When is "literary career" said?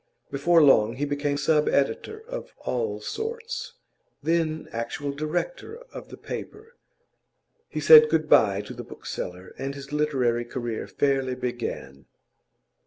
9.93-10.87